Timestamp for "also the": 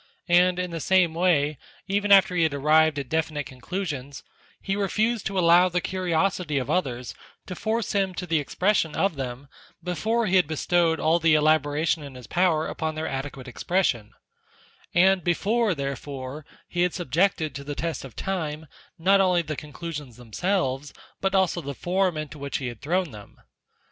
21.35-21.75